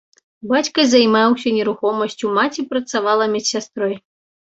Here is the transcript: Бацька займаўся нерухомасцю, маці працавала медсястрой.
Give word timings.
Бацька 0.51 0.85
займаўся 0.93 1.53
нерухомасцю, 1.59 2.35
маці 2.41 2.67
працавала 2.75 3.33
медсястрой. 3.39 3.99